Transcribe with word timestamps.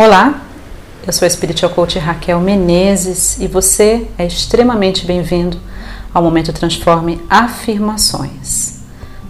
Olá, 0.00 0.42
eu 1.04 1.12
sou 1.12 1.26
a 1.26 1.28
Spiritual 1.28 1.72
Coach 1.72 1.98
Raquel 1.98 2.38
Menezes 2.38 3.36
e 3.40 3.48
você 3.48 4.06
é 4.16 4.24
extremamente 4.24 5.04
bem-vindo 5.04 5.58
ao 6.14 6.22
Momento 6.22 6.52
Transforme 6.52 7.20
Afirmações. 7.28 8.78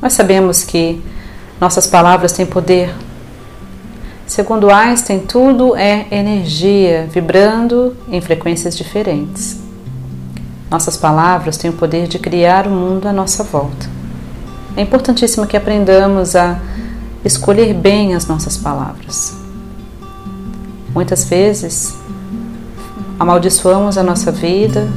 Nós 0.03 0.13
sabemos 0.13 0.63
que 0.63 1.03
nossas 1.59 1.87
palavras 1.87 2.33
têm 2.33 2.45
poder. 2.45 2.95
Segundo 4.27 4.69
Einstein, 4.69 5.21
tudo 5.21 5.75
é 5.75 6.07
energia 6.11 7.09
vibrando 7.11 7.97
em 8.07 8.21
frequências 8.21 8.77
diferentes. 8.77 9.59
Nossas 10.71 10.99
palavras 10.99 11.57
têm 11.57 11.71
o 11.71 11.77
poder 11.79 12.09
de 12.09 12.19
criar 12.19 12.67
o 12.67 12.71
mundo 12.71 13.09
à 13.09 13.13
nossa 13.15 13.43
volta. 13.43 13.89
É 14.77 14.83
importantíssimo 14.83 15.47
que 15.47 15.57
aprendamos 15.57 16.37
a 16.37 16.61
escolher 17.25 17.73
bem 17.73 18.15
as 18.15 18.27
nossas 18.27 18.59
palavras. 18.59 19.38
Muitas 20.95 21.25
vezes 21.25 21.95
amaldiçoamos 23.19 23.99
a 23.99 24.03
nossa 24.03 24.33
vida, 24.33 24.89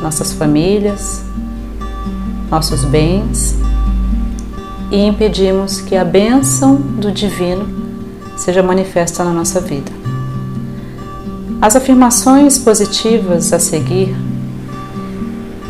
nossas 0.00 0.32
famílias, 0.32 1.22
nossos 2.50 2.84
bens 2.84 3.56
e 4.90 5.04
impedimos 5.04 5.80
que 5.80 5.94
a 5.96 6.04
bênção 6.04 6.76
do 6.76 7.12
divino 7.12 7.66
seja 8.36 8.62
manifesta 8.62 9.22
na 9.24 9.32
nossa 9.32 9.60
vida. 9.60 9.90
As 11.60 11.74
afirmações 11.76 12.56
positivas 12.58 13.52
a 13.52 13.58
seguir 13.58 14.14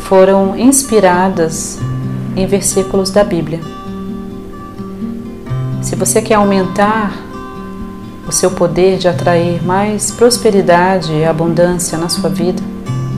foram 0.01 0.57
inspiradas 0.57 1.79
em 2.35 2.45
versículos 2.47 3.09
da 3.09 3.23
Bíblia. 3.23 3.59
Se 5.81 5.95
você 5.95 6.21
quer 6.21 6.35
aumentar 6.35 7.28
o 8.29 8.31
seu 8.31 8.51
poder 8.51 8.99
de 8.99 9.07
atrair 9.07 9.59
mais 9.65 10.11
prosperidade 10.11 11.11
e 11.11 11.25
abundância 11.25 11.97
na 11.97 12.07
sua 12.07 12.29
vida, 12.29 12.61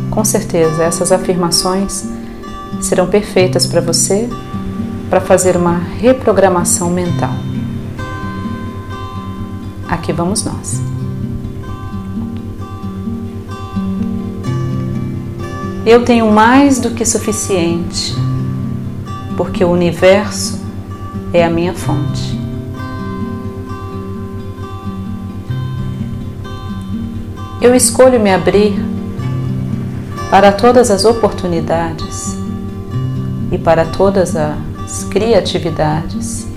com 0.09 0.23
certeza 0.23 0.83
essas 0.83 1.11
afirmações 1.11 2.05
serão 2.79 3.07
perfeitas 3.07 3.67
para 3.67 3.81
você 3.81 4.29
para 5.09 5.19
fazer 5.19 5.57
uma 5.57 5.77
reprogramação 5.99 6.89
mental. 6.89 7.33
Aqui 9.89 10.13
vamos 10.13 10.45
nós. 10.45 10.81
Eu 15.85 16.05
tenho 16.05 16.31
mais 16.31 16.79
do 16.79 16.91
que 16.91 17.05
suficiente, 17.05 18.15
porque 19.35 19.61
o 19.65 19.71
universo 19.71 20.61
é 21.33 21.43
a 21.43 21.49
minha 21.49 21.73
fonte. 21.73 22.40
Eu 27.61 27.75
escolho 27.75 28.19
me 28.19 28.33
abrir 28.33 28.73
para 30.31 30.51
todas 30.51 30.89
as 30.89 31.05
oportunidades 31.05 32.35
e 33.51 33.57
para 33.59 33.85
todas 33.85 34.35
as 34.35 35.03
criatividades 35.11 36.47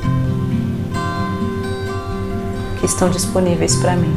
que 2.80 2.86
estão 2.86 3.10
disponíveis 3.10 3.76
para 3.76 3.96
mim. 3.96 4.16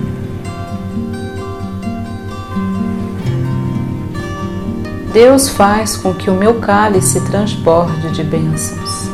Deus 5.11 5.49
faz 5.49 5.97
com 5.97 6.13
que 6.13 6.29
o 6.29 6.35
meu 6.35 6.61
cálice 6.61 7.19
transborde 7.25 8.11
de 8.11 8.23
bênçãos. 8.23 9.09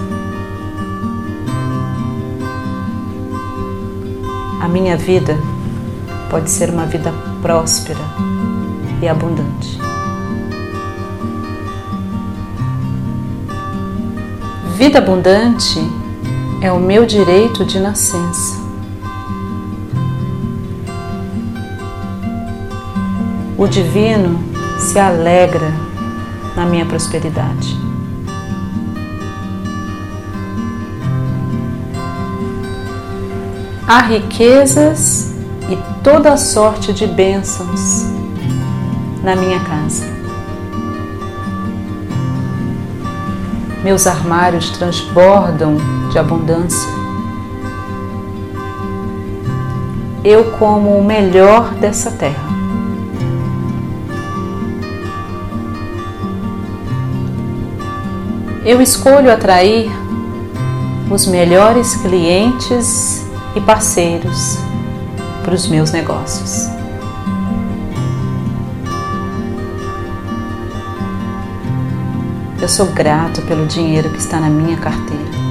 A 4.61 4.67
minha 4.67 4.95
vida 4.95 5.35
pode 6.33 6.49
ser 6.49 6.71
uma 6.71 6.87
vida 6.87 7.13
próspera 7.43 7.99
e 8.99 9.07
abundante. 9.07 9.79
Vida 14.75 14.97
abundante 14.97 15.79
é 16.59 16.71
o 16.71 16.79
meu 16.79 17.05
direito 17.05 17.63
de 17.63 17.79
nascença. 17.79 18.57
O 23.55 23.67
divino 23.67 24.43
se 24.79 24.97
alegra 24.97 25.71
na 26.55 26.65
minha 26.65 26.87
prosperidade. 26.87 27.77
Há 33.87 34.01
riquezas 34.01 35.32
e 35.73 36.03
toda 36.03 36.37
sorte 36.37 36.93
de 36.93 37.07
bênçãos 37.07 38.05
na 39.23 39.35
minha 39.35 39.59
casa. 39.61 40.05
Meus 43.83 44.05
armários 44.05 44.69
transbordam 44.69 45.77
de 46.11 46.19
abundância. 46.19 46.89
Eu 50.23 50.51
como 50.59 50.95
o 50.95 51.03
melhor 51.03 51.73
dessa 51.73 52.11
terra. 52.11 52.53
Eu 58.63 58.79
escolho 58.79 59.31
atrair 59.31 59.91
os 61.09 61.25
melhores 61.25 61.95
clientes 61.95 63.25
e 63.55 63.59
parceiros 63.59 64.72
para 65.43 65.53
os 65.53 65.67
meus 65.67 65.91
negócios. 65.91 66.69
Eu 72.61 72.69
sou 72.69 72.87
grato 72.87 73.41
pelo 73.41 73.67
dinheiro 73.67 74.09
que 74.09 74.19
está 74.19 74.39
na 74.39 74.49
minha 74.49 74.77
carteira. 74.77 75.43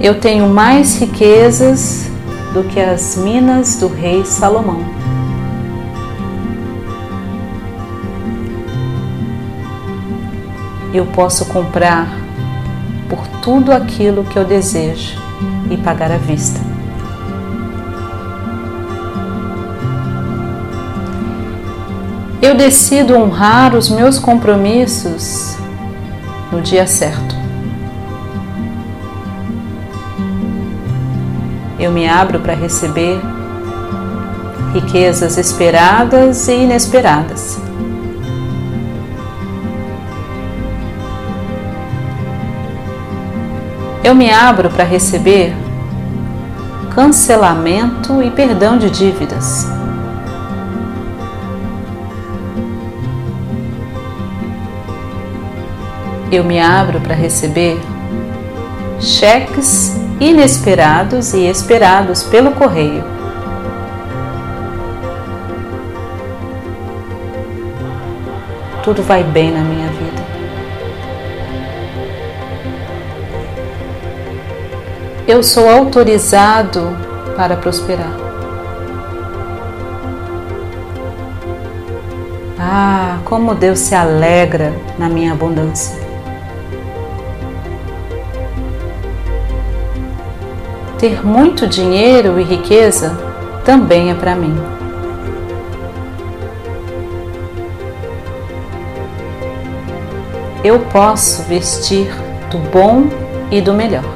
Eu 0.00 0.20
tenho 0.20 0.46
mais 0.46 0.98
riquezas 0.98 2.10
do 2.52 2.62
que 2.64 2.78
as 2.78 3.16
minas 3.16 3.76
do 3.76 3.88
rei 3.88 4.22
Salomão. 4.26 4.84
Eu 10.92 11.06
posso 11.06 11.46
comprar 11.46 12.23
por 13.08 13.26
tudo 13.42 13.72
aquilo 13.72 14.24
que 14.24 14.38
eu 14.38 14.44
desejo 14.44 15.18
e 15.70 15.76
pagar 15.76 16.10
à 16.10 16.16
vista. 16.16 16.60
Eu 22.40 22.54
decido 22.54 23.16
honrar 23.16 23.74
os 23.74 23.88
meus 23.88 24.18
compromissos 24.18 25.56
no 26.52 26.60
dia 26.60 26.86
certo. 26.86 27.34
Eu 31.78 31.90
me 31.90 32.06
abro 32.06 32.40
para 32.40 32.54
receber 32.54 33.18
riquezas 34.74 35.38
esperadas 35.38 36.46
e 36.48 36.52
inesperadas. 36.52 37.63
Eu 44.04 44.14
me 44.14 44.30
abro 44.30 44.68
para 44.68 44.84
receber 44.84 45.56
cancelamento 46.94 48.22
e 48.22 48.30
perdão 48.30 48.76
de 48.76 48.90
dívidas. 48.90 49.66
Eu 56.30 56.44
me 56.44 56.60
abro 56.60 57.00
para 57.00 57.14
receber 57.14 57.80
cheques 59.00 59.96
inesperados 60.20 61.32
e 61.32 61.46
esperados 61.46 62.24
pelo 62.24 62.50
correio. 62.50 63.02
Tudo 68.82 69.02
vai 69.02 69.24
bem 69.24 69.50
na 69.50 69.60
minha 69.60 69.88
vida. 69.88 70.03
Eu 75.26 75.42
sou 75.42 75.68
autorizado 75.68 76.94
para 77.36 77.56
prosperar. 77.56 78.12
Ah, 82.58 83.18
como 83.24 83.54
Deus 83.54 83.78
se 83.78 83.94
alegra 83.94 84.72
na 84.98 85.08
minha 85.08 85.32
abundância. 85.32 85.98
Ter 90.98 91.24
muito 91.26 91.66
dinheiro 91.66 92.38
e 92.38 92.42
riqueza 92.42 93.18
também 93.64 94.10
é 94.10 94.14
para 94.14 94.34
mim. 94.34 94.54
Eu 100.62 100.80
posso 100.80 101.42
vestir 101.42 102.08
do 102.50 102.58
bom 102.70 103.06
e 103.50 103.60
do 103.60 103.74
melhor. 103.74 104.13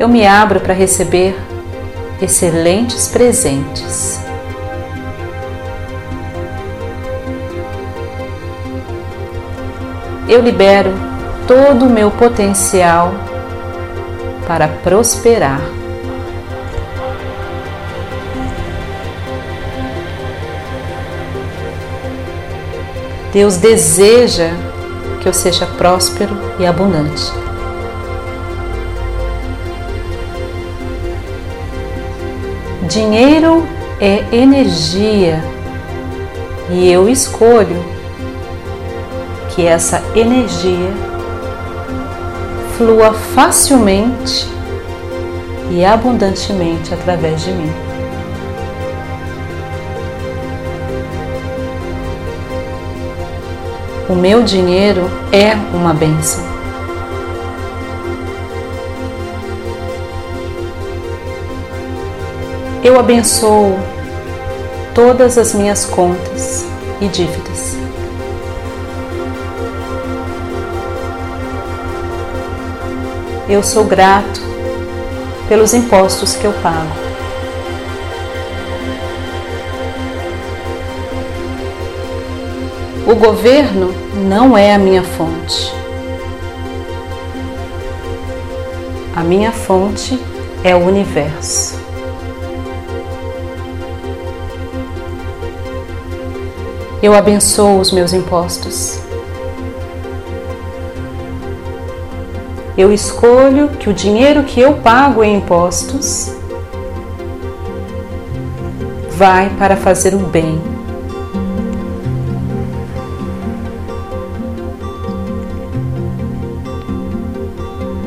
Eu 0.00 0.08
me 0.08 0.26
abro 0.26 0.60
para 0.60 0.72
receber 0.72 1.38
excelentes 2.22 3.06
presentes. 3.08 4.18
Eu 10.26 10.40
libero 10.40 10.90
todo 11.46 11.84
o 11.84 11.90
meu 11.90 12.10
potencial 12.10 13.12
para 14.46 14.68
prosperar. 14.68 15.60
Deus 23.34 23.58
deseja 23.58 24.48
que 25.20 25.28
eu 25.28 25.34
seja 25.34 25.66
próspero 25.66 26.34
e 26.58 26.66
abundante. 26.66 27.49
Dinheiro 32.90 33.68
é 34.00 34.24
energia 34.34 35.40
e 36.68 36.90
eu 36.90 37.08
escolho 37.08 37.84
que 39.50 39.64
essa 39.64 40.02
energia 40.12 40.90
flua 42.76 43.14
facilmente 43.14 44.48
e 45.70 45.84
abundantemente 45.84 46.92
através 46.92 47.44
de 47.44 47.52
mim. 47.52 47.72
O 54.08 54.16
meu 54.16 54.42
dinheiro 54.42 55.08
é 55.30 55.52
uma 55.72 55.94
bênção. 55.94 56.49
Eu 62.82 62.98
abençoo 62.98 63.78
todas 64.94 65.36
as 65.36 65.52
minhas 65.52 65.84
contas 65.84 66.64
e 67.00 67.08
dívidas. 67.08 67.76
Eu 73.48 73.62
sou 73.62 73.84
grato 73.84 74.40
pelos 75.48 75.74
impostos 75.74 76.34
que 76.36 76.44
eu 76.44 76.52
pago. 76.62 77.10
O 83.06 83.14
governo 83.14 83.92
não 84.28 84.56
é 84.56 84.72
a 84.72 84.78
minha 84.78 85.02
fonte. 85.02 85.74
A 89.16 89.22
minha 89.22 89.50
fonte 89.50 90.18
é 90.62 90.74
o 90.74 90.86
universo. 90.86 91.79
Eu 97.02 97.14
abençoo 97.14 97.80
os 97.80 97.92
meus 97.92 98.12
impostos. 98.12 99.00
Eu 102.76 102.92
escolho 102.92 103.68
que 103.68 103.88
o 103.88 103.94
dinheiro 103.94 104.44
que 104.44 104.60
eu 104.60 104.74
pago 104.74 105.24
em 105.24 105.36
impostos 105.36 106.34
vai 109.12 109.48
para 109.58 109.76
fazer 109.76 110.14
o 110.14 110.18
bem. 110.18 110.60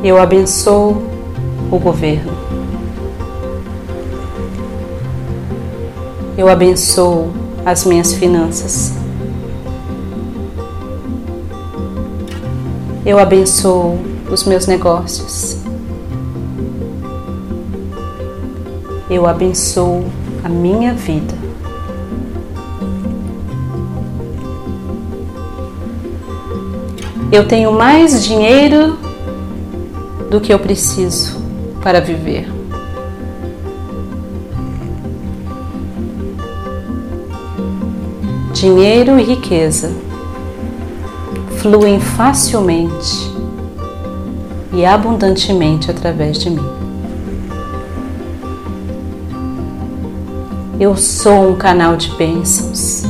Eu 0.04 0.22
abençoo 0.22 1.02
o 1.72 1.80
governo. 1.80 2.32
Eu 6.38 6.48
abençoo 6.48 7.43
as 7.66 7.86
minhas 7.86 8.14
finanças. 8.14 8.94
Eu 13.06 13.20
abençoo 13.20 14.00
os 14.32 14.44
meus 14.46 14.66
negócios. 14.66 15.58
Eu 19.10 19.28
abençoo 19.28 20.06
a 20.44 20.50
minha 20.50 20.94
vida. 20.94 21.34
Eu 27.32 27.48
tenho 27.48 27.72
mais 27.72 28.24
dinheiro 28.24 28.98
do 30.30 30.40
que 30.40 30.54
eu 30.54 30.60
preciso 30.60 31.38
para 31.82 32.00
viver. 32.00 32.63
Dinheiro 38.64 39.20
e 39.20 39.24
riqueza 39.24 39.92
fluem 41.58 42.00
facilmente 42.00 43.30
e 44.72 44.86
abundantemente 44.86 45.92
através 45.92 46.38
de 46.40 46.50
mim. 46.50 46.66
Eu 50.80 50.96
sou 50.96 51.50
um 51.50 51.56
canal 51.58 51.98
de 51.98 52.10
bênçãos. 52.12 53.04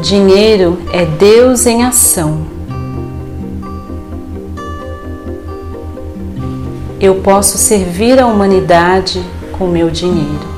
Dinheiro 0.00 0.78
é 0.92 1.04
Deus 1.04 1.66
em 1.66 1.82
ação. 1.82 2.46
Eu 7.00 7.16
posso 7.16 7.58
servir 7.58 8.20
a 8.20 8.28
humanidade 8.28 9.20
com 9.58 9.66
meu 9.66 9.90
dinheiro. 9.90 10.53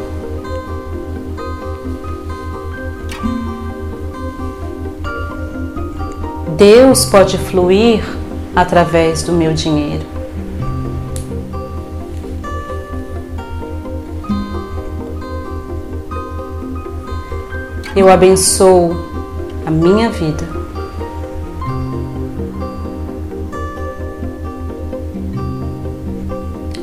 Deus 6.57 7.05
pode 7.05 7.37
fluir 7.37 8.03
através 8.55 9.23
do 9.23 9.31
meu 9.31 9.53
dinheiro. 9.53 10.07
Eu 17.95 18.09
abençoo 18.09 18.97
a 19.67 19.71
minha 19.71 20.09
vida. 20.09 20.49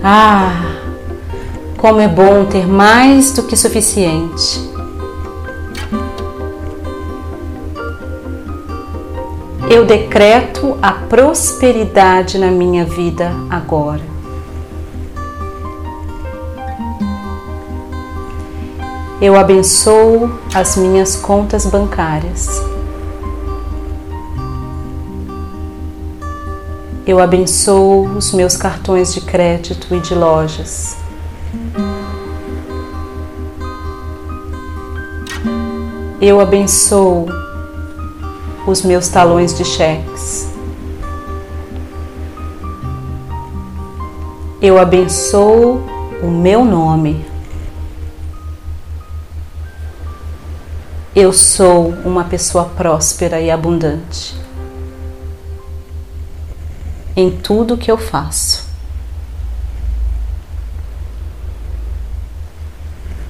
Ah, 0.03 0.75
como 1.77 1.99
é 1.99 2.07
bom 2.07 2.45
ter 2.45 2.67
mais 2.67 3.31
do 3.31 3.41
que 3.41 3.57
suficiente. 3.57 4.72
Eu 9.73 9.85
decreto 9.85 10.77
a 10.83 10.91
prosperidade 10.91 12.37
na 12.37 12.51
minha 12.51 12.85
vida 12.85 13.31
agora. 13.49 14.03
Eu 19.19 19.35
abençoo 19.35 20.31
as 20.53 20.77
minhas 20.77 21.15
contas 21.15 21.65
bancárias. 21.65 22.61
Eu 27.07 27.19
abençoo 27.19 28.05
os 28.15 28.31
meus 28.31 28.55
cartões 28.55 29.11
de 29.11 29.21
crédito 29.21 29.95
e 29.95 29.99
de 29.99 30.13
lojas. 30.13 30.95
Eu 36.21 36.39
abençoo 36.39 37.25
os 38.65 38.81
meus 38.81 39.07
talões 39.07 39.53
de 39.53 39.65
cheques. 39.65 40.49
Eu 44.61 44.79
abençoo 44.79 45.83
o 46.21 46.27
meu 46.27 46.63
nome. 46.63 47.25
Eu 51.15 51.31
sou 51.33 51.89
uma 52.05 52.23
pessoa 52.23 52.65
próspera 52.65 53.39
e 53.39 53.51
abundante 53.51 54.43
em 57.15 57.29
tudo 57.29 57.77
que 57.77 57.91
eu 57.91 57.97
faço. 57.97 58.67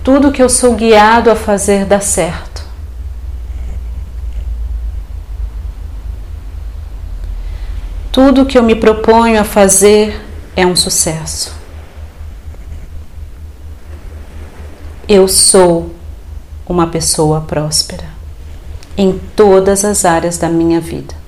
Tudo 0.03 0.31
que 0.31 0.41
eu 0.41 0.49
sou 0.49 0.75
guiado 0.75 1.31
a 1.31 1.35
fazer 1.35 1.85
dá 1.85 1.99
certo. 1.99 2.52
Tudo 8.13 8.45
que 8.45 8.59
eu 8.59 8.61
me 8.61 8.75
proponho 8.75 9.41
a 9.41 9.43
fazer 9.43 10.21
é 10.55 10.67
um 10.67 10.75
sucesso. 10.75 11.51
Eu 15.07 15.27
sou 15.27 15.91
uma 16.67 16.85
pessoa 16.85 17.41
próspera 17.41 18.05
em 18.95 19.19
todas 19.35 19.83
as 19.83 20.05
áreas 20.05 20.37
da 20.37 20.47
minha 20.47 20.79
vida. 20.79 21.22